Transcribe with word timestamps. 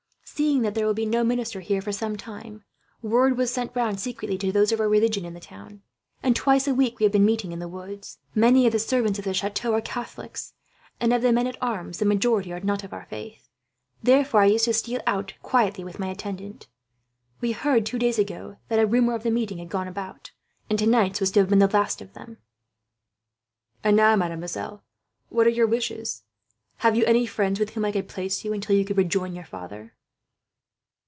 Seeing 0.33 0.63
that 0.63 0.73
there 0.73 0.87
will 0.87 0.95
be 0.95 1.05
no 1.05 1.23
minister 1.23 1.59
here 1.59 1.83
for 1.83 1.91
some 1.91 2.17
time, 2.17 2.63
word 3.03 3.37
was 3.37 3.53
sent 3.53 3.75
round 3.75 3.99
secretly, 3.99 4.39
to 4.39 4.51
those 4.51 4.71
of 4.71 4.79
our 4.79 4.89
religion 4.89 5.23
in 5.23 5.35
the 5.35 5.39
town, 5.39 5.83
and 6.23 6.35
twice 6.35 6.67
a 6.67 6.73
week 6.73 6.97
we 6.97 7.03
have 7.03 7.13
had 7.13 7.21
meetings 7.21 7.53
in 7.53 7.59
the 7.59 7.67
wood. 7.67 8.07
Many 8.33 8.65
of 8.65 8.71
the 8.71 8.79
servants 8.79 9.19
of 9.19 9.25
the 9.25 9.35
chateau 9.35 9.75
are 9.75 9.81
Catholics, 9.81 10.53
and 10.99 11.13
of 11.13 11.21
the 11.21 11.31
men 11.31 11.45
at 11.45 11.59
arms, 11.61 11.99
the 11.99 12.05
majority 12.05 12.51
are 12.51 12.59
not 12.59 12.83
of 12.83 12.91
our 12.91 13.05
faith. 13.05 13.49
Therefore 14.01 14.41
I 14.41 14.47
used 14.47 14.65
to 14.65 14.73
steal 14.73 14.99
out 15.05 15.33
quietly 15.43 15.83
with 15.83 15.99
my 15.99 16.07
attendant. 16.07 16.65
We 17.39 17.51
heard, 17.51 17.85
two 17.85 17.99
days 17.99 18.17
ago, 18.17 18.57
that 18.69 18.79
a 18.79 18.87
rumour 18.87 19.13
of 19.13 19.21
the 19.21 19.29
meetings 19.31 19.59
had 19.59 19.69
got 19.69 19.87
about; 19.87 20.31
and 20.71 20.79
tonight's 20.79 21.19
was 21.19 21.29
to 21.31 21.41
have 21.41 21.49
been 21.49 21.59
the 21.59 21.67
last 21.69 22.01
of 22.01 22.13
them." 22.13 22.39
"And 23.83 23.95
now, 23.95 24.15
mademoiselle, 24.15 24.81
what 25.29 25.45
are 25.45 25.49
your 25.51 25.67
wishes? 25.67 26.23
Have 26.77 26.95
you 26.95 27.05
any 27.05 27.27
friends 27.27 27.59
with 27.59 27.71
whom 27.71 27.85
I 27.85 27.91
could 27.91 28.07
place 28.07 28.43
you, 28.43 28.53
until 28.53 28.75
you 28.75 28.83
could 28.85 28.97
rejoin 28.97 29.35
your 29.35 29.45
father?" 29.45 29.93